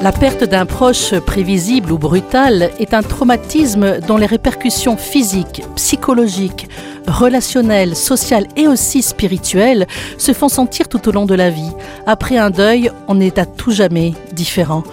[0.00, 6.68] La perte d'un proche prévisible ou brutal est un traumatisme dont les répercussions physiques, psychologiques,
[7.08, 11.72] relationnelles, sociales et aussi spirituelles se font sentir tout au long de la vie.
[12.06, 14.84] Après un deuil, on est à tout jamais différent.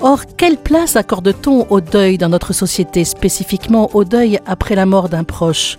[0.00, 5.10] Or, quelle place accorde-t-on au deuil dans notre société, spécifiquement au deuil après la mort
[5.10, 5.76] d'un proche?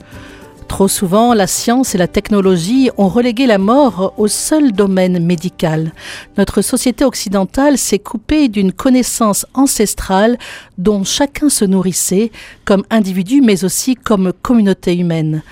[0.71, 5.91] Trop souvent, la science et la technologie ont relégué la mort au seul domaine médical.
[6.37, 10.37] Notre société occidentale s'est coupée d'une connaissance ancestrale
[10.77, 12.31] dont chacun se nourrissait
[12.63, 15.43] comme individu mais aussi comme communauté humaine.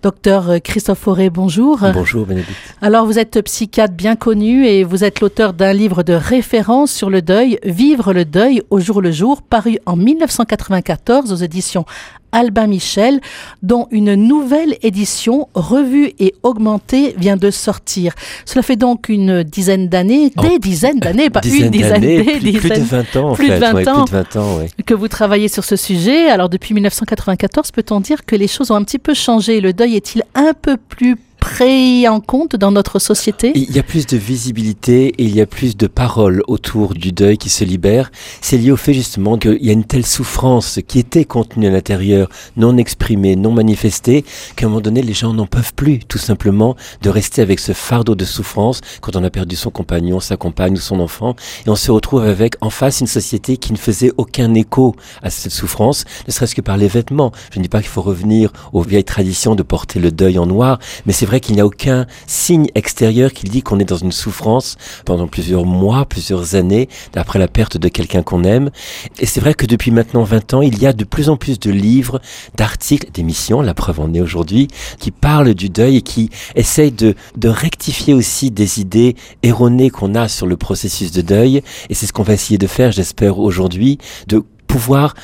[0.00, 1.80] Docteur Christophe Fauré, bonjour.
[1.92, 2.56] Bonjour Bénédicte.
[2.80, 7.10] Alors vous êtes psychiatre bien connu et vous êtes l'auteur d'un livre de référence sur
[7.10, 11.84] le deuil, Vivre le deuil au jour le jour, paru en 1994 aux éditions
[12.32, 13.20] Albin Michel,
[13.62, 18.14] dont une nouvelle édition revue et augmentée vient de sortir.
[18.44, 22.22] Cela fait donc une dizaine d'années, Oh, des dizaines d'années, pas Dizaine une dizaine, des
[22.22, 23.58] plus, plus de dizaines, 20 ans en plus de fait.
[23.58, 24.04] 20 ouais, ans.
[24.04, 24.68] Plus de 20 ans, ouais.
[24.84, 26.28] que vous travaillez sur ce sujet.
[26.28, 29.60] Alors depuis 1994, peut-on dire que les choses ont un petit peu changé?
[29.60, 31.16] Le deuil est-il un peu plus
[31.48, 33.52] pris en compte dans notre société?
[33.54, 37.10] Il y a plus de visibilité et il y a plus de paroles autour du
[37.10, 38.10] deuil qui se libère.
[38.42, 41.70] C'est lié au fait justement qu'il y a une telle souffrance qui était contenue à
[41.70, 46.18] l'intérieur, non exprimée, non manifestée, qu'à un moment donné, les gens n'en peuvent plus, tout
[46.18, 50.36] simplement, de rester avec ce fardeau de souffrance quand on a perdu son compagnon, sa
[50.36, 51.34] compagne ou son enfant.
[51.66, 55.30] Et on se retrouve avec en face une société qui ne faisait aucun écho à
[55.30, 57.32] cette souffrance, ne serait-ce que par les vêtements.
[57.52, 60.46] Je ne dis pas qu'il faut revenir aux vieilles traditions de porter le deuil en
[60.46, 63.96] noir, mais c'est vrai qu'il n'y a aucun signe extérieur qui dit qu'on est dans
[63.96, 68.70] une souffrance pendant plusieurs mois, plusieurs années, après la perte de quelqu'un qu'on aime.
[69.18, 71.58] Et c'est vrai que depuis maintenant 20 ans, il y a de plus en plus
[71.58, 72.20] de livres,
[72.56, 77.14] d'articles, d'émissions, la preuve en est aujourd'hui, qui parlent du deuil et qui essayent de
[77.48, 81.62] rectifier aussi des idées erronées qu'on a sur le processus de deuil.
[81.88, 85.14] Et c'est ce qu'on va essayer de faire, j'espère, aujourd'hui, de pouvoir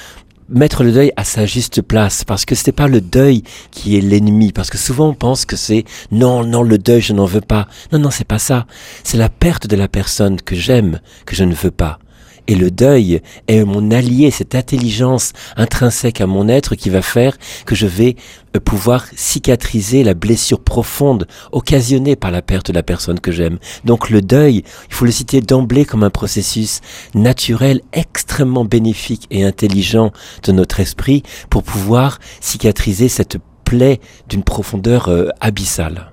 [0.54, 4.00] mettre le deuil à sa juste place parce que c'est pas le deuil qui est
[4.00, 7.40] l'ennemi parce que souvent on pense que c'est non non le deuil je n'en veux
[7.40, 7.68] pas.
[7.92, 8.66] Non non c'est pas ça.
[9.02, 11.98] C'est la perte de la personne que j'aime que je ne veux pas
[12.46, 17.36] et le deuil est mon allié, cette intelligence intrinsèque à mon être qui va faire
[17.66, 18.16] que je vais
[18.54, 23.58] euh, pouvoir cicatriser la blessure profonde occasionnée par la perte de la personne que j'aime.
[23.84, 26.80] Donc le deuil, il faut le citer d'emblée comme un processus
[27.14, 30.12] naturel extrêmement bénéfique et intelligent
[30.42, 36.10] de notre esprit pour pouvoir cicatriser cette plaie d'une profondeur euh, abyssale.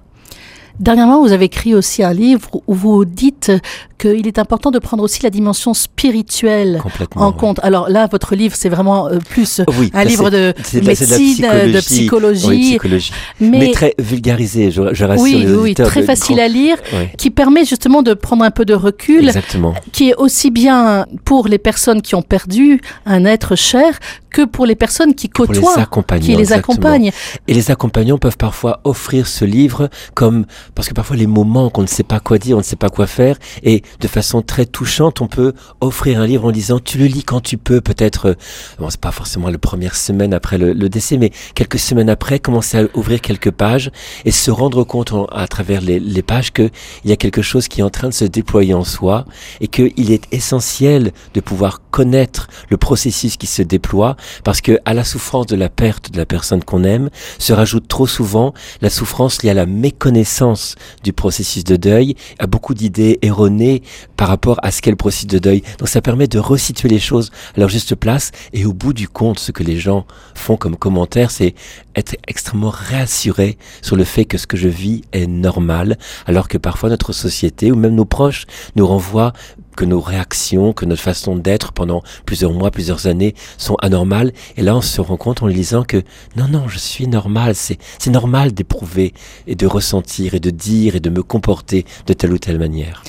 [0.80, 3.52] Dernièrement, vous avez écrit aussi un livre où vous dites
[4.02, 6.82] qu'il est important de prendre aussi la dimension spirituelle
[7.16, 7.60] en compte.
[7.64, 10.88] Alors là, votre livre, c'est vraiment euh, plus Oui, un livre de c'est de de
[10.88, 13.14] médecine, psychologie, Oui, psychologie.
[13.40, 16.78] mais, Mais, très vulgarisé, je, je rassure oui, les oui, très facile à lire,
[17.18, 19.74] qui permet justement de prendre un peu de recul, exactement.
[19.92, 24.00] qui est aussi bien pour les personnes qui ont perdu un être cher
[24.32, 26.26] que pour les personnes qui les côtoient, accompagnants.
[26.26, 26.74] qui les exactement.
[26.76, 27.12] accompagnent.
[27.48, 31.82] Et les accompagnants peuvent parfois offrir ce livre comme, parce que parfois les moments qu'on
[31.82, 34.66] ne sait pas quoi dire, on ne sait pas quoi faire, et de façon très
[34.66, 38.30] touchante, on peut offrir un livre en disant, tu le lis quand tu peux, peut-être,
[38.30, 38.34] euh,
[38.80, 42.40] bon, c'est pas forcément la première semaine après le, le décès, mais quelques semaines après,
[42.40, 43.92] commencer à ouvrir quelques pages
[44.26, 46.70] et se rendre compte à travers les, les pages que
[47.04, 49.26] il y a quelque chose qui est en train de se déployer en soi
[49.60, 54.94] et qu'il est essentiel de pouvoir connaître le processus qui se déploie parce que à
[54.94, 58.90] la souffrance de la perte de la personne qu'on aime se rajoute trop souvent la
[58.90, 63.81] souffrance liée à la méconnaissance du processus de deuil, à beaucoup d'idées erronées
[64.18, 65.64] par rapport à ce qu'est le de deuil.
[65.80, 69.08] Donc ça permet de resituer les choses à leur juste place et au bout du
[69.08, 70.06] compte, ce que les gens
[70.36, 71.56] font comme commentaire, c'est
[71.96, 76.58] être extrêmement réassuré sur le fait que ce que je vis est normal, alors que
[76.58, 79.34] parfois notre société ou même nos proches nous renvoient
[79.76, 84.32] que nos réactions, que notre façon d'être pendant plusieurs mois, plusieurs années sont anormales.
[84.58, 86.04] Et là, on se rend compte en lisant que
[86.36, 87.56] non, non, je suis normal.
[87.56, 89.14] C'est normal d'éprouver
[89.48, 93.04] et de ressentir et de dire et de me comporter de telle ou telle manière.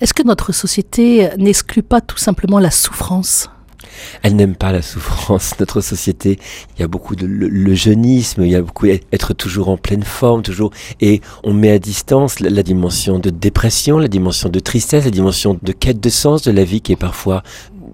[0.00, 3.48] Est-ce que notre société n'exclut pas tout simplement la souffrance?
[4.22, 5.54] Elle n'aime pas la souffrance.
[5.60, 6.38] Notre société,
[6.76, 10.02] il y a beaucoup de le, jeunisme, il y a beaucoup être toujours en pleine
[10.02, 10.70] forme, toujours,
[11.00, 15.58] et on met à distance la dimension de dépression, la dimension de tristesse, la dimension
[15.60, 17.42] de quête de sens de la vie qui est parfois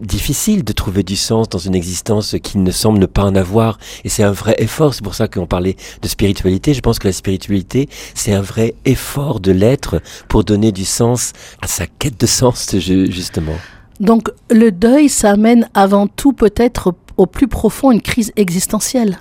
[0.00, 3.78] difficile de trouver du sens dans une existence qui ne semble ne pas en avoir.
[4.04, 4.94] Et c'est un vrai effort.
[4.94, 6.74] C'est pour ça qu'on parlait de spiritualité.
[6.74, 11.32] Je pense que la spiritualité, c'est un vrai effort de l'être pour donner du sens
[11.62, 13.56] à sa quête de sens, ju- justement.
[14.00, 19.18] Donc le deuil, ça amène avant tout peut-être au plus profond une crise existentielle.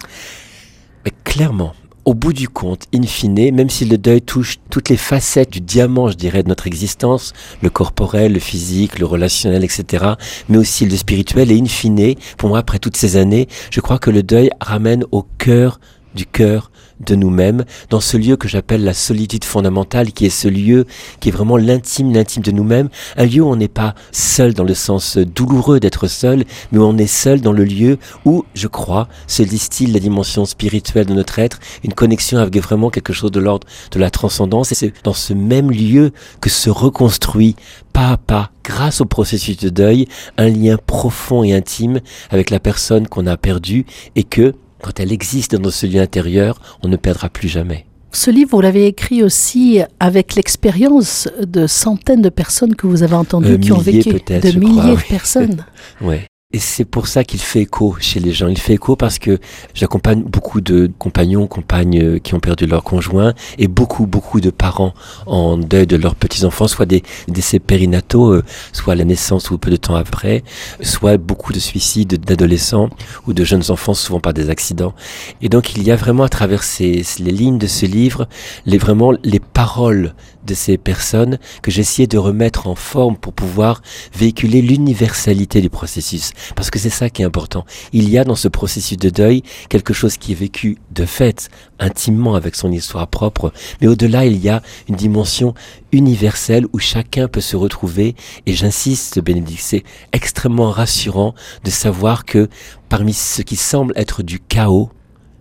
[1.06, 1.74] Mais clairement,
[2.10, 5.62] au bout du compte, in fine, même si le deuil touche toutes les facettes du
[5.62, 10.14] diamant, je dirais, de notre existence, le corporel, le physique, le relationnel, etc.,
[10.48, 14.00] mais aussi le spirituel, et in fine, pour moi, après toutes ces années, je crois
[14.00, 15.80] que le deuil ramène au cœur
[16.16, 16.69] du cœur
[17.00, 20.86] de nous-mêmes, dans ce lieu que j'appelle la solitude fondamentale, qui est ce lieu
[21.20, 24.64] qui est vraiment l'intime, l'intime de nous-mêmes, un lieu où on n'est pas seul dans
[24.64, 28.68] le sens douloureux d'être seul, mais où on est seul dans le lieu où, je
[28.68, 33.32] crois, se distille la dimension spirituelle de notre être, une connexion avec vraiment quelque chose
[33.32, 36.12] de l'ordre de la transcendance, et c'est dans ce même lieu
[36.42, 37.56] que se reconstruit
[37.94, 40.08] pas à pas, grâce au processus de deuil,
[40.38, 43.86] un lien profond et intime avec la personne qu'on a perdue,
[44.16, 47.86] et que, quand elle existe dans ce lieu intérieur, on ne perdra plus jamais.
[48.12, 53.14] Ce livre, vous l'avez écrit aussi avec l'expérience de centaines de personnes que vous avez
[53.14, 55.04] entendues, Euh, qui ont vécu de milliers crois, de oui.
[55.10, 55.66] personnes.
[56.02, 56.26] Ouais.
[56.52, 58.48] Et c'est pour ça qu'il fait écho chez les gens.
[58.48, 59.38] Il fait écho parce que
[59.76, 64.50] j'accompagne beaucoup de compagnons, compagnes euh, qui ont perdu leur conjoint et beaucoup, beaucoup de
[64.50, 64.96] parents
[65.28, 68.44] en deuil de leurs petits-enfants, soit des décès périnataux, euh,
[68.74, 70.44] soit à la naissance ou peu de temps après,
[70.82, 72.90] soit beaucoup de suicides d'adolescents
[73.28, 74.96] ou de jeunes enfants, souvent par des accidents.
[75.44, 78.28] Et donc il y a vraiment à travers ces, les lignes de ce livre,
[78.66, 80.16] les, vraiment les paroles
[80.48, 83.82] de ces personnes que essayé de remettre en forme pour pouvoir
[84.14, 86.32] véhiculer l'universalité du processus.
[86.56, 87.66] Parce que c'est ça qui est important.
[87.94, 91.50] Il y a dans ce processus de deuil quelque chose qui est vécu de fait,
[91.80, 93.52] intimement avec son histoire propre,
[93.82, 95.54] mais au-delà, il y a une dimension
[95.92, 98.16] universelle où chacun peut se retrouver.
[98.46, 101.34] Et j'insiste, Bénédicte, c'est extrêmement rassurant
[101.64, 102.50] de savoir que
[102.90, 104.90] parmi ce qui semble être du chaos,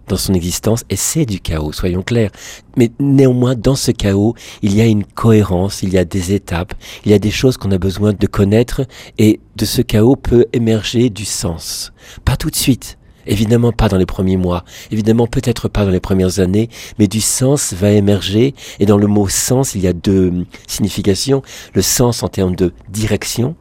[0.09, 2.31] dans son existence, et c'est du chaos, soyons clairs.
[2.77, 6.75] Mais néanmoins, dans ce chaos, il y a une cohérence, il y a des étapes,
[7.05, 8.83] il y a des choses qu'on a besoin de connaître,
[9.19, 11.93] et de ce chaos peut émerger du sens.
[12.25, 12.99] Pas tout de suite.
[13.31, 17.21] Évidemment pas dans les premiers mois, évidemment peut-être pas dans les premières années, mais du
[17.21, 21.43] sens va émerger, et dans le mot sens, il y a deux significations.
[21.75, 23.55] Le sens en termes de direction,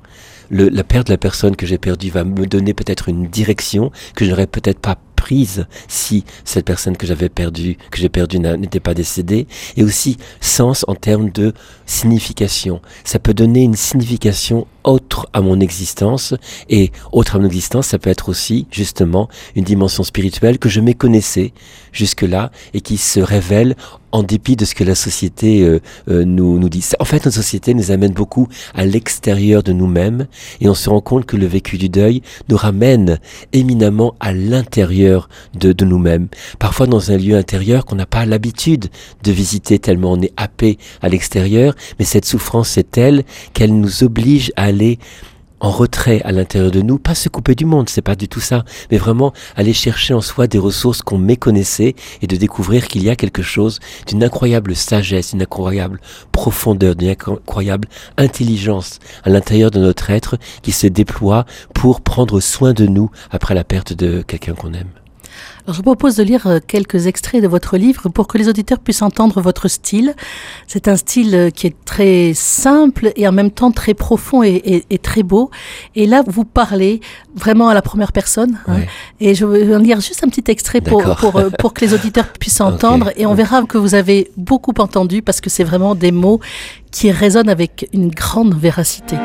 [0.49, 3.91] le- la perte de la personne que j'ai perdue va me donner peut-être une direction
[4.15, 4.99] que je n'aurais peut-être pas
[5.87, 10.85] si cette personne que j'avais perdue, que j'ai perdue n'était pas décédée, et aussi sens
[10.87, 11.53] en termes de
[11.85, 12.81] signification.
[13.03, 16.33] Ça peut donner une signification autre à mon existence,
[16.69, 20.79] et autre à mon existence, ça peut être aussi justement une dimension spirituelle que je
[20.79, 21.53] méconnaissais
[21.97, 23.75] jusque-là et qui se révèle
[24.11, 25.79] en dépit de ce que la société euh,
[26.09, 26.83] euh, nous, nous dit.
[26.99, 30.27] En fait, notre société nous amène beaucoup à l'extérieur de nous-mêmes
[30.61, 33.19] et on se rend compte que le vécu du deuil nous ramène
[33.51, 35.29] éminemment à l'intérieur
[35.59, 36.27] de, de nous-mêmes.
[36.59, 38.87] Parfois dans un lieu intérieur qu'on n'a pas l'habitude
[39.23, 43.23] de visiter tellement on est happé à l'extérieur, mais cette souffrance est telle
[43.53, 44.99] qu'elle nous oblige à aller
[45.59, 48.39] en retrait à l'intérieur de nous, pas se couper du monde, c'est pas du tout
[48.39, 53.03] ça, mais vraiment aller chercher en soi des ressources qu'on méconnaissait et de découvrir qu'il
[53.03, 55.99] y a quelque chose d'une incroyable sagesse, d'une incroyable
[56.31, 57.87] profondeur, d'une incroyable
[58.17, 63.55] intelligence à l'intérieur de notre être qui se déploie pour prendre soin de nous après
[63.55, 64.91] la perte de quelqu'un qu'on aime.
[65.67, 68.47] Alors, je vous propose de lire euh, quelques extraits de votre livre pour que les
[68.47, 70.15] auditeurs puissent entendre votre style.
[70.65, 74.61] C'est un style euh, qui est très simple et en même temps très profond et,
[74.63, 75.51] et- et très beau.
[75.93, 77.01] Et là, vous parlez
[77.35, 78.59] vraiment à la première personne.
[78.67, 78.77] hein.
[79.19, 81.01] Et je vais en lire juste un petit extrait pour,
[81.35, 83.11] euh, pour que les auditeurs puissent entendre.
[83.17, 86.39] Et on verra que vous avez beaucoup entendu parce que c'est vraiment des mots
[86.91, 89.17] qui résonnent avec une grande véracité.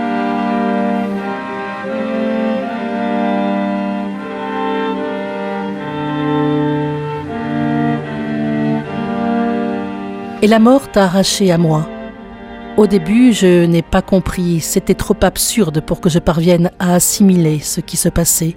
[10.43, 11.89] Et la mort t'a arraché à moi.
[12.77, 17.61] Au début, je n'ai pas compris, c'était trop absurde pour que je parvienne à assimiler
[17.61, 18.57] ce qui se passait.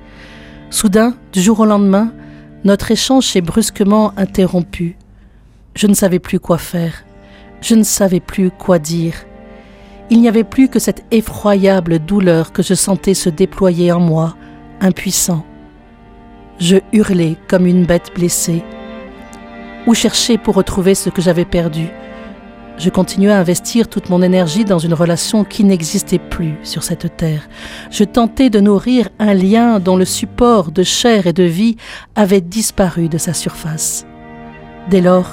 [0.71, 2.11] Soudain, du jour au lendemain,
[2.63, 4.97] notre échange s'est brusquement interrompu.
[5.75, 7.03] Je ne savais plus quoi faire,
[7.61, 9.13] je ne savais plus quoi dire.
[10.09, 14.35] Il n'y avait plus que cette effroyable douleur que je sentais se déployer en moi,
[14.81, 15.45] impuissant.
[16.57, 18.63] Je hurlais comme une bête blessée.
[19.87, 21.89] Où chercher pour retrouver ce que j'avais perdu
[22.79, 27.15] Je continuais à investir toute mon énergie dans une relation qui n'existait plus sur cette
[27.17, 27.47] terre.
[27.91, 31.77] Je tentais de nourrir un lien dont le support de chair et de vie
[32.15, 34.07] avait disparu de sa surface.
[34.89, 35.29] Dès lors,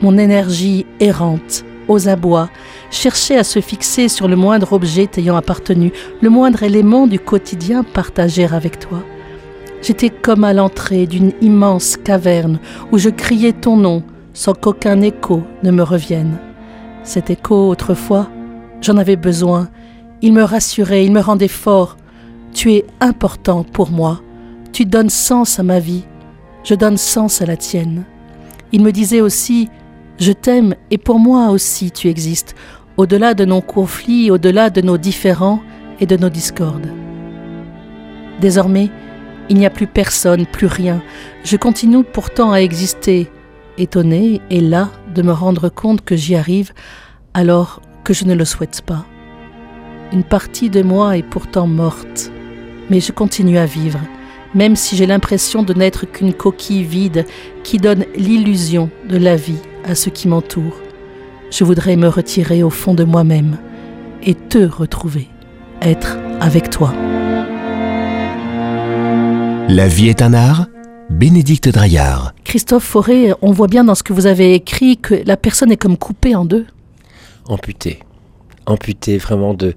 [0.00, 2.48] mon énergie errante, aux abois,
[2.90, 7.82] cherchait à se fixer sur le moindre objet t'ayant appartenu, le moindre élément du quotidien
[7.82, 9.02] partagé avec toi.
[9.80, 12.58] J'étais comme à l'entrée d'une immense caverne
[12.92, 16.38] où je criais ton nom sans qu'aucun écho ne me revienne.
[17.04, 18.28] Cet écho, autrefois,
[18.80, 19.68] j'en avais besoin.
[20.20, 21.96] Il me rassurait, il me rendait fort.
[22.52, 24.20] Tu es important pour moi.
[24.72, 26.04] Tu donnes sens à ma vie.
[26.64, 28.04] Je donne sens à la tienne.
[28.72, 29.68] Il me disait aussi
[30.18, 32.54] Je t'aime et pour moi aussi tu existes,
[32.96, 35.60] au-delà de nos conflits, au-delà de nos différends
[36.00, 36.88] et de nos discordes.
[38.40, 38.90] Désormais,
[39.48, 41.02] il n'y a plus personne, plus rien.
[41.44, 43.30] Je continue pourtant à exister,
[43.78, 46.72] étonné et là de me rendre compte que j'y arrive
[47.34, 49.06] alors que je ne le souhaite pas.
[50.12, 52.32] Une partie de moi est pourtant morte,
[52.90, 54.00] mais je continue à vivre,
[54.54, 57.26] même si j'ai l'impression de n'être qu'une coquille vide
[57.62, 60.80] qui donne l'illusion de la vie à ce qui m'entoure.
[61.50, 63.58] Je voudrais me retirer au fond de moi-même
[64.22, 65.28] et te retrouver,
[65.82, 66.92] être avec toi.
[69.70, 70.66] La vie est un art
[71.10, 72.32] Bénédicte Draillard.
[72.42, 75.76] Christophe Forêt, on voit bien dans ce que vous avez écrit que la personne est
[75.76, 76.64] comme coupée en deux.
[77.46, 77.98] Amputée.
[78.64, 79.74] Amputée vraiment de...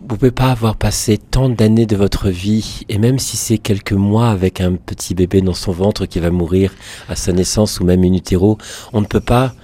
[0.00, 3.58] Vous ne pouvez pas avoir passé tant d'années de votre vie, et même si c'est
[3.58, 6.72] quelques mois avec un petit bébé dans son ventre qui va mourir
[7.08, 8.58] à sa naissance ou même in utero,
[8.92, 9.54] on ne peut pas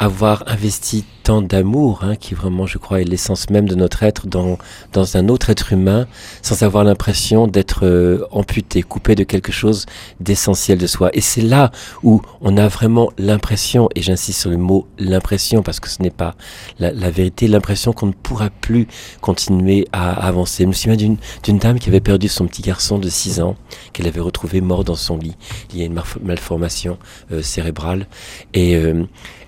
[0.00, 4.26] avoir investi tant d'amour, hein, qui vraiment, je crois, est l'essence même de notre être
[4.26, 4.56] dans,
[4.94, 6.06] dans un autre être humain,
[6.40, 9.84] sans avoir l'impression d'être euh, amputé, coupé de quelque chose
[10.18, 11.10] d'essentiel de soi.
[11.12, 11.70] Et c'est là
[12.02, 16.08] où on a vraiment l'impression, et j'insiste sur le mot l'impression, parce que ce n'est
[16.08, 16.34] pas
[16.78, 18.88] la, la vérité, l'impression qu'on ne pourra plus
[19.20, 20.62] continuer à avancer.
[20.62, 23.54] Je me souviens d'une, d'une dame qui avait perdu son petit garçon de 6 ans,
[23.92, 25.36] qu'elle avait retrouvé mort dans son lit.
[25.74, 26.96] Il y une malformation
[27.32, 28.06] euh, cérébrale.
[28.54, 29.04] Et euh,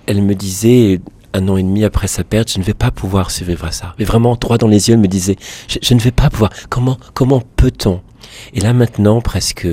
[0.06, 1.00] elle me disait
[1.34, 3.94] un an et demi après sa perte, je ne vais pas pouvoir survivre à ça.
[3.98, 5.36] Mais vraiment, droit dans les yeux, elle me disait,
[5.68, 6.50] je, ne vais pas pouvoir.
[6.68, 8.00] Comment, comment peut-on?
[8.54, 9.66] Et là maintenant, presque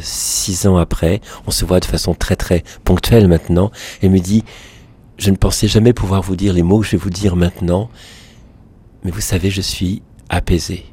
[0.00, 3.70] six ans après, on se voit de façon très très ponctuelle maintenant.
[4.02, 4.44] Elle me dit,
[5.18, 7.90] je ne pensais jamais pouvoir vous dire les mots que je vais vous dire maintenant,
[9.04, 10.84] mais vous savez, je suis apaisé.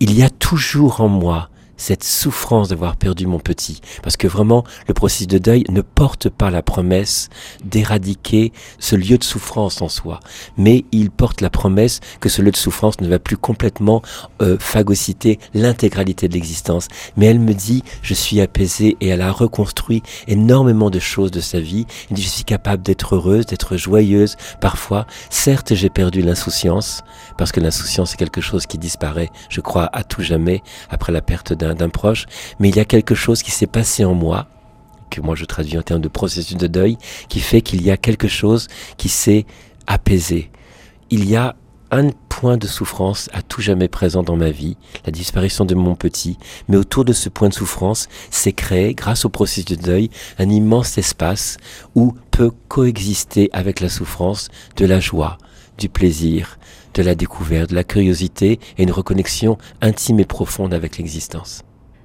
[0.00, 1.49] Il y a toujours en moi
[1.80, 3.80] cette souffrance d'avoir perdu mon petit.
[4.02, 7.30] Parce que vraiment, le processus de deuil ne porte pas la promesse
[7.64, 10.20] d'éradiquer ce lieu de souffrance en soi.
[10.58, 14.02] Mais il porte la promesse que ce lieu de souffrance ne va plus complètement
[14.42, 16.88] euh, phagocyter l'intégralité de l'existence.
[17.16, 21.40] Mais elle me dit, je suis apaisée et elle a reconstruit énormément de choses de
[21.40, 21.86] sa vie.
[22.10, 24.36] Elle dit, je suis capable d'être heureuse, d'être joyeuse.
[24.60, 27.02] Parfois, certes, j'ai perdu l'insouciance,
[27.38, 31.22] parce que l'insouciance est quelque chose qui disparaît, je crois, à tout jamais après la
[31.22, 32.26] perte d'un d'un proche,
[32.58, 34.46] mais il y a quelque chose qui s'est passé en moi,
[35.10, 36.96] que moi je traduis en termes de processus de deuil,
[37.28, 39.46] qui fait qu'il y a quelque chose qui s'est
[39.86, 40.50] apaisé.
[41.10, 41.56] Il y a
[41.90, 45.96] un point de souffrance à tout jamais présent dans ma vie, la disparition de mon
[45.96, 50.10] petit, mais autour de ce point de souffrance s'est créé, grâce au processus de deuil,
[50.38, 51.56] un immense espace
[51.94, 55.38] où peut coexister avec la souffrance de la joie,
[55.78, 56.58] du plaisir,
[56.94, 61.62] de la découverte, de la curiosité et une reconnexion intime et profonde avec l'existence.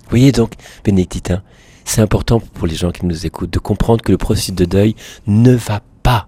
[0.09, 1.41] Voyez donc, bénédictin,
[1.83, 4.95] c'est important pour les gens qui nous écoutent de comprendre que le processus de deuil
[5.27, 6.27] ne va pas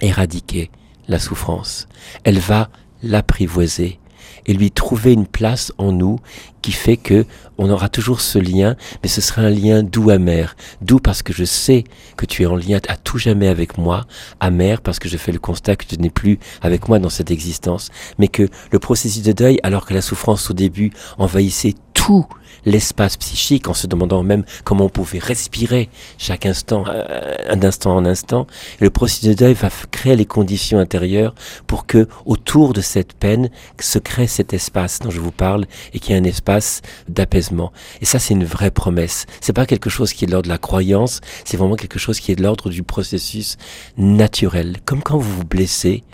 [0.00, 0.70] éradiquer
[1.08, 1.88] la souffrance.
[2.24, 2.70] Elle va
[3.02, 3.98] l'apprivoiser
[4.46, 6.18] et lui trouver une place en nous
[6.62, 7.26] qui fait que
[7.58, 10.56] on aura toujours ce lien, mais ce sera un lien doux amer.
[10.80, 11.84] Doux parce que je sais
[12.16, 14.06] que tu es en lien à tout jamais avec moi,
[14.40, 17.30] amer parce que je fais le constat que tu n'es plus avec moi dans cette
[17.30, 22.26] existence, mais que le processus de deuil, alors que la souffrance au début envahissait tout
[22.64, 28.04] l'espace psychique en se demandant même comment on pouvait respirer chaque instant, euh, d'instant en
[28.04, 28.46] instant.
[28.80, 31.34] Le processus de deuil va créer les conditions intérieures
[31.66, 35.98] pour que autour de cette peine se crée cet espace dont je vous parle et
[35.98, 37.72] qui est un espace d'apaisement.
[38.00, 39.26] Et ça, c'est une vraie promesse.
[39.40, 42.20] C'est pas quelque chose qui est de l'ordre de la croyance, c'est vraiment quelque chose
[42.20, 43.56] qui est de l'ordre du processus
[43.96, 44.76] naturel.
[44.84, 46.04] Comme quand vous vous blessez,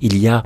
[0.00, 0.42] il y a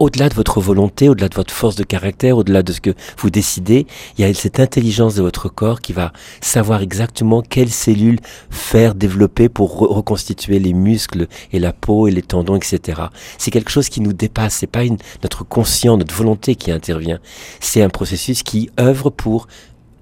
[0.00, 3.30] au-delà de votre volonté, au-delà de votre force de caractère, au-delà de ce que vous
[3.30, 3.86] décidez,
[4.18, 8.94] il y a cette intelligence de votre corps qui va savoir exactement quelles cellules faire
[8.94, 13.02] développer pour reconstituer les muscles et la peau et les tendons, etc.
[13.38, 14.54] C'est quelque chose qui nous dépasse.
[14.54, 17.20] C'est pas une, notre conscient, notre volonté qui intervient.
[17.60, 19.48] C'est un processus qui œuvre pour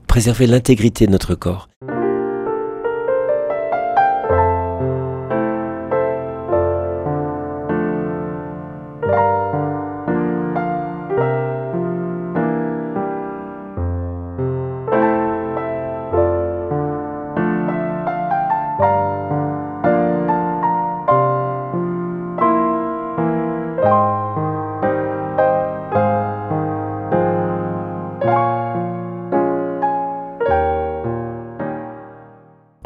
[0.07, 1.69] préserver l'intégrité de notre corps.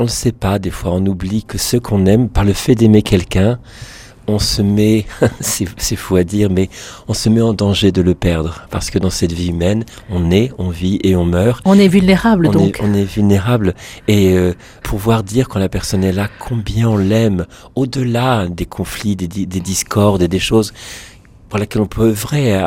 [0.03, 2.75] On ne sait pas, des fois on oublie que ce qu'on aime, par le fait
[2.75, 3.61] d'aimer quelqu'un,
[4.27, 5.07] on se met,
[5.41, 6.69] c'est fou à dire, mais
[7.07, 8.67] on se met en danger de le perdre.
[8.71, 11.63] Parce que dans cette vie humaine, on est, on vit et on meurt.
[11.65, 12.81] On est vulnérable donc.
[12.83, 13.75] on est vulnérable.
[14.09, 19.17] Et euh, pouvoir dire quand la personne est là, combien on l'aime, au-delà des conflits,
[19.17, 20.73] des, des discordes et des choses
[21.53, 22.59] pour laquelle on peut œuvrer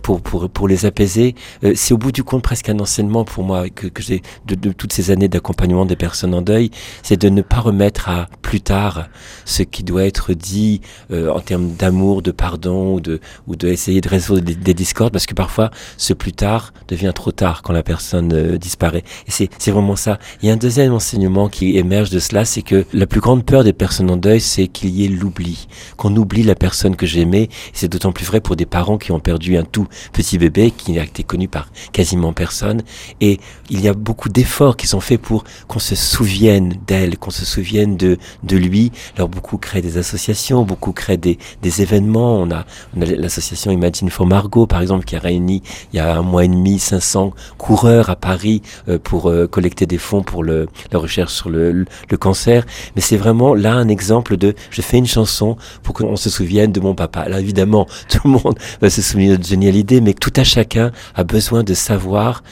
[0.00, 3.42] pour, pour, pour les apaiser, euh, c'est au bout du compte presque un enseignement pour
[3.42, 6.70] moi que, que j'ai de, de, toutes ces années d'accompagnement des personnes en deuil,
[7.02, 9.08] c'est de ne pas remettre à plus tard
[9.44, 13.68] ce qui doit être dit euh, en termes d'amour, de pardon ou de, ou de
[13.68, 17.74] de résoudre des, des, discordes parce que parfois ce plus tard devient trop tard quand
[17.74, 19.04] la personne euh, disparaît.
[19.26, 20.18] Et c'est, c'est vraiment ça.
[20.40, 23.44] Il y a un deuxième enseignement qui émerge de cela, c'est que la plus grande
[23.44, 27.04] peur des personnes en deuil, c'est qu'il y ait l'oubli, qu'on oublie la personne que
[27.04, 27.50] j'aimais.
[27.74, 30.92] C'est d'autant plus vrai pour des parents qui ont perdu un tout petit bébé qui
[30.92, 32.80] n'a été connu par quasiment personne.
[33.20, 37.30] Et il y a beaucoup d'efforts qui sont faits pour qu'on se souvienne d'elle, qu'on
[37.30, 38.92] se souvienne de, de lui.
[39.16, 42.36] Alors beaucoup créent des associations, beaucoup créent des, des événements.
[42.36, 42.64] On a,
[42.96, 46.22] on a l'association Imagine for Margot, par exemple, qui a réuni il y a un
[46.22, 50.68] mois et demi 500 coureurs à Paris euh, pour euh, collecter des fonds pour le,
[50.92, 52.64] la recherche sur le, le cancer.
[52.96, 56.72] Mais c'est vraiment là un exemple de je fais une chanson pour qu'on se souvienne
[56.72, 57.20] de mon papa.
[57.20, 60.92] Alors évidemment, tout le monde va se souvenir de géniale idée, mais tout à chacun
[61.14, 62.42] a besoin de savoir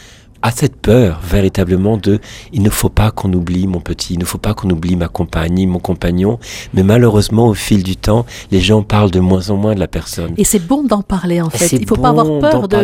[0.87, 2.21] peur véritablement de
[2.53, 5.09] il ne faut pas qu'on oublie mon petit, il ne faut pas qu'on oublie ma
[5.09, 6.39] compagne, mon compagnon,
[6.75, 9.89] mais malheureusement au fil du temps, les gens parlent de moins en moins de la
[9.89, 10.35] personne.
[10.37, 12.77] Et c'est bon d'en parler en fait, il ne faut pas avoir peur de,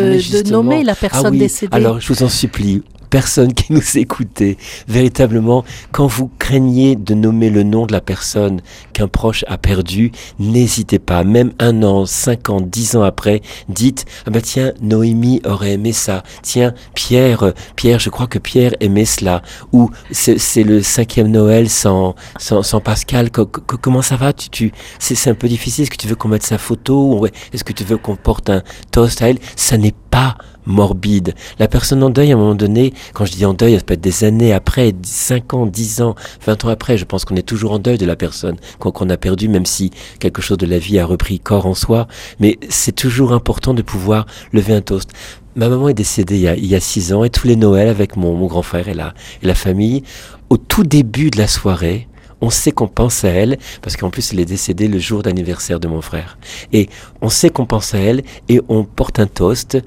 [0.43, 1.77] de, nommer la personne ah oui, décédée.
[1.77, 2.83] Alors je vous en supplie,
[3.13, 4.57] personne qui nous écoutait,
[4.89, 8.63] véritablement, quand vous craignez de nommer le nom de la personne
[8.95, 14.07] qu'un proche a perdu, n'hésitez pas, même un an, cinq ans, dix ans après, dites,
[14.27, 19.05] ah ben tiens, Noémie aurait aimé ça, tiens, Pierre, Pierre, je crois que Pierre aimait
[19.05, 19.43] cela,
[19.73, 25.29] ou c'est le cinquième Noël sans, sans, sans Pascal, comment ça va, tu, tu c'est
[25.29, 27.99] un peu difficile, est-ce que tu veux qu'on mette sa photo, est-ce que tu veux
[27.99, 31.35] qu'on porte un toast à elle, ça n'est pas morbide.
[31.59, 33.95] La personne en deuil, à un moment donné, quand je dis en deuil, ça peut
[33.95, 36.15] être des années après, 5 ans, 10 ans,
[36.47, 39.17] 20 ans après, je pense qu'on est toujours en deuil de la personne qu'on a
[39.17, 42.07] perdu, même si quelque chose de la vie a repris corps en soi.
[42.41, 45.11] Mais c'est toujours important de pouvoir lever un toast.
[45.55, 47.57] Ma maman est décédée il y a, il y a six ans et tous les
[47.57, 50.03] Noëls avec mon, grand frère et et la famille,
[50.51, 52.09] au tout début de la soirée,
[52.43, 55.79] on sait qu'on pense à elle, parce qu'en plus elle est décédée le jour d'anniversaire
[55.79, 56.37] de mon frère.
[56.73, 56.89] Et
[57.21, 59.79] on sait qu'on pense à elle et on porte un toast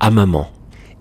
[0.00, 0.50] à maman.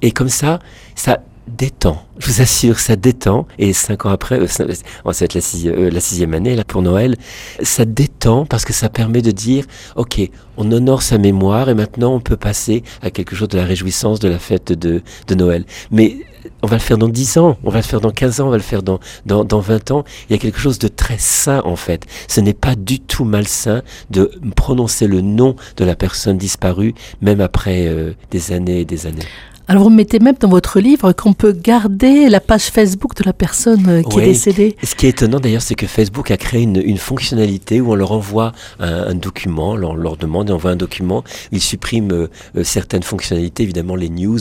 [0.01, 0.59] Et comme ça,
[0.95, 2.03] ça détend.
[2.17, 3.47] Je vous assure, ça détend.
[3.59, 7.15] Et cinq ans après, euh, être la, euh, la sixième année là pour Noël,
[7.61, 10.21] ça détend parce que ça permet de dire, ok,
[10.57, 14.19] on honore sa mémoire et maintenant on peut passer à quelque chose de la réjouissance
[14.19, 15.65] de la fête de, de Noël.
[15.91, 16.17] Mais
[16.61, 18.51] on va le faire dans 10 ans, on va le faire dans 15 ans, on
[18.51, 20.03] va le faire dans, dans, dans 20 ans.
[20.29, 22.05] Il y a quelque chose de très sain en fait.
[22.27, 27.41] Ce n'est pas du tout malsain de prononcer le nom de la personne disparue, même
[27.41, 29.25] après euh, des années et des années.
[29.67, 33.33] Alors vous mettez même dans votre livre qu'on peut garder la page Facebook de la
[33.33, 34.23] personne euh, qui oui.
[34.23, 34.75] est décédée.
[34.83, 37.95] Ce qui est étonnant d'ailleurs, c'est que Facebook a créé une, une, fonctionnalité où on
[37.95, 42.27] leur envoie un, un document, on leur, leur demande d'envoyer un document, ils suppriment euh,
[42.55, 44.39] euh, certaines fonctionnalités, évidemment les news,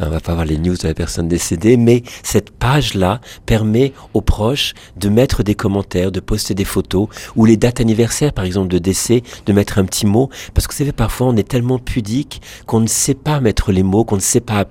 [0.00, 4.22] on va pas avoir les news de la personne décédée, mais cette page-là permet aux
[4.22, 7.06] proches de mettre des commentaires, de poster des photos,
[7.36, 10.72] ou les dates anniversaires par exemple de décès, de mettre un petit mot, parce que
[10.72, 14.16] vous savez, parfois on est tellement pudique qu'on ne sait pas mettre les mots, qu'on
[14.16, 14.63] ne sait pas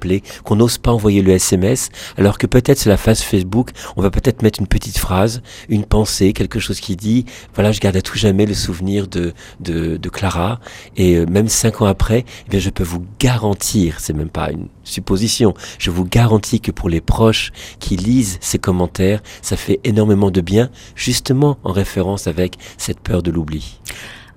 [0.44, 4.10] qu'on n'ose pas envoyer le SMS, alors que peut-être sur la face Facebook, on va
[4.10, 7.26] peut-être mettre une petite phrase, une pensée, quelque chose qui dit,
[7.56, 10.60] voilà, je garde à tout jamais le souvenir de, de, Clara,
[10.96, 14.68] et euh, même cinq ans après, eh je peux vous garantir, c'est même pas une
[14.84, 20.30] supposition, je vous garantis que pour les proches qui lisent ces commentaires, ça fait énormément
[20.30, 23.80] de bien, justement en référence avec cette peur de l'oubli.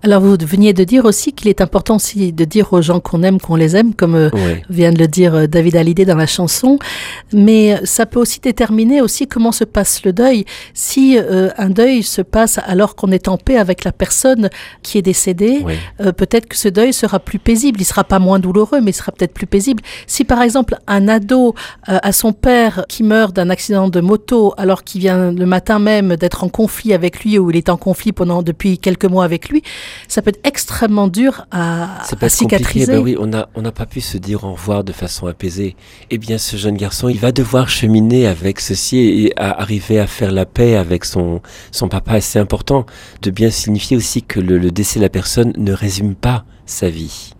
[0.07, 3.25] Alors vous veniez de dire aussi qu'il est important aussi de dire aux gens qu'on
[3.25, 4.62] aime qu'on les aime, comme euh, oui.
[4.71, 6.79] vient de le dire euh, David Hallyday dans la chanson,
[7.33, 10.45] mais ça peut aussi déterminer aussi comment se passe le deuil.
[10.75, 14.49] Si euh, un deuil se passe alors qu'on est en paix avec la personne
[14.85, 15.75] qui est décédée, oui.
[16.01, 17.81] euh, peut-être que ce deuil sera plus paisible.
[17.81, 19.83] Il sera pas moins douloureux, mais il sera peut-être plus paisible.
[20.07, 21.57] Si par exemple un ado
[21.88, 25.81] euh, a son père qui meurt d'un accident de moto alors qu'il vient le matin
[25.81, 29.25] même d'être en conflit avec lui ou il est en conflit pendant depuis quelques mois
[29.25, 29.64] avec lui,
[30.09, 32.92] ça peut être extrêmement dur à, à cicatriser.
[32.92, 35.76] Ben oui, on n'a on n'a pas pu se dire au revoir de façon apaisée.
[36.11, 40.06] Eh bien, ce jeune garçon, il va devoir cheminer avec ceci et à arriver à
[40.06, 42.20] faire la paix avec son, son papa.
[42.20, 42.87] C'est important
[43.22, 46.90] de bien signifier aussi que le, le décès de la personne ne résume pas sa
[46.90, 47.36] vie.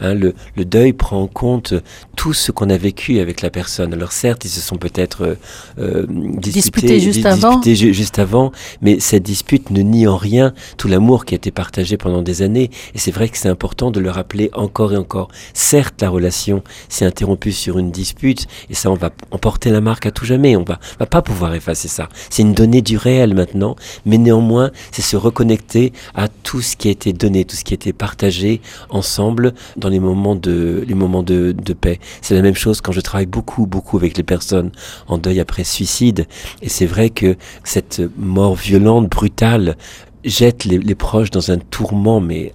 [0.00, 1.74] Hein, le, le, deuil prend en compte
[2.16, 3.92] tout ce qu'on a vécu avec la personne.
[3.92, 5.34] Alors certes, ils se sont peut-être euh,
[5.78, 7.60] euh disputés, juste, avant.
[7.62, 11.96] juste avant, mais cette dispute ne nie en rien tout l'amour qui a été partagé
[11.96, 12.70] pendant des années.
[12.94, 15.28] Et c'est vrai que c'est important de le rappeler encore et encore.
[15.52, 20.06] Certes, la relation s'est interrompue sur une dispute, et ça, on va emporter la marque
[20.06, 20.56] à tout jamais.
[20.56, 22.08] On va, va pas pouvoir effacer ça.
[22.30, 26.88] C'est une donnée du réel maintenant, mais néanmoins, c'est se reconnecter à tout ce qui
[26.88, 30.94] a été donné, tout ce qui a été partagé ensemble dans les moments de, les
[30.94, 32.00] moments de, de paix.
[32.22, 34.70] C'est la même chose quand je travaille beaucoup, beaucoup avec les personnes
[35.08, 36.26] en deuil après suicide.
[36.62, 39.76] Et c'est vrai que cette mort violente, brutale,
[40.24, 42.52] jette les, proches dans un tourment, mais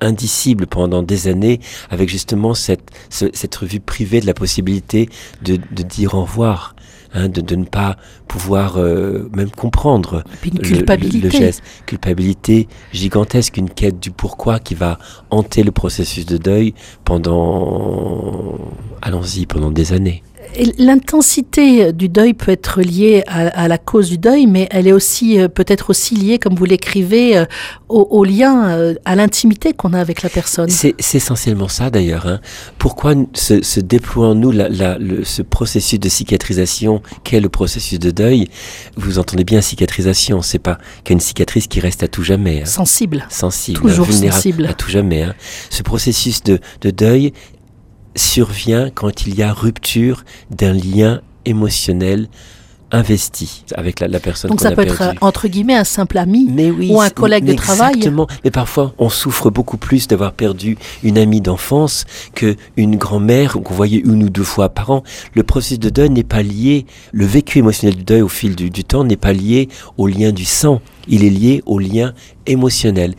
[0.00, 1.60] indicible pendant des années,
[1.90, 5.08] avec justement cette, cette revue privée de la possibilité
[5.42, 6.74] de, de dire au revoir.
[7.12, 7.96] Hein, de, de, ne pas
[8.28, 11.18] pouvoir euh, même comprendre une culpabilité.
[11.18, 11.62] Le, le, geste.
[11.84, 14.96] Culpabilité gigantesque, une quête du pourquoi qui va
[15.30, 16.72] hanter le processus de deuil
[17.04, 18.58] pendant,
[19.02, 20.22] allons-y, pendant des années.
[20.78, 24.92] L'intensité du deuil peut être liée à, à, la cause du deuil, mais elle est
[24.92, 27.44] aussi euh, peut-être aussi liée, comme vous l'écrivez, euh,
[27.88, 30.68] au, au, lien, euh, à l'intimité qu'on a avec la personne.
[30.68, 32.26] C'est essentiellement ça d'ailleurs.
[32.26, 32.40] Hein.
[32.78, 34.52] Pourquoi se, se déploie-nous
[35.24, 38.48] ce processus de cicatrisation qu'est le processus de deuil?
[38.96, 42.62] Vous entendez bien cicatrisation, c'est pas qu'une cicatrice qui reste à tout jamais.
[42.62, 42.66] Hein.
[42.66, 43.26] Sensible.
[43.30, 43.80] Sensible.
[43.80, 44.66] Toujours sensible.
[44.66, 45.22] À tout jamais.
[45.22, 45.34] Hein.
[45.70, 47.32] Ce processus de, de deuil
[48.16, 52.28] survient quand il y a rupture d'un lien émotionnel
[52.92, 54.50] investi avec la, la personne.
[54.50, 54.92] Donc ça peut perdu.
[54.92, 57.94] être entre guillemets un simple ami mais oui, ou un collègue mais de travail.
[57.94, 58.26] Exactement.
[58.44, 63.74] Mais parfois on souffre beaucoup plus d'avoir perdu une amie d'enfance que une grand-mère qu'on
[63.74, 65.02] voyait une ou deux fois par an.
[65.34, 66.86] Le processus de deuil n'est pas lié.
[67.12, 70.32] Le vécu émotionnel du deuil au fil du, du temps n'est pas lié au lien
[70.32, 70.80] du sang.
[71.08, 72.12] Il est lié au lien
[72.46, 73.14] émotionnel.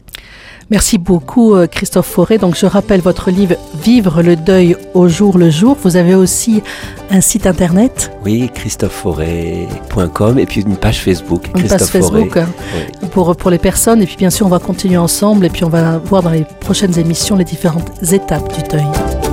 [0.72, 2.38] Merci beaucoup Christophe Forêt.
[2.38, 5.78] Donc je rappelle votre livre Vivre le deuil au jour le jour.
[5.84, 6.64] Vous avez aussi
[7.10, 11.50] un site internet Oui, christopheforêt.com et puis une page Facebook.
[11.58, 13.08] Une page Facebook oui.
[13.12, 14.02] pour, pour les personnes.
[14.02, 16.46] Et puis bien sûr on va continuer ensemble et puis on va voir dans les
[16.62, 19.31] prochaines émissions les différentes étapes du deuil.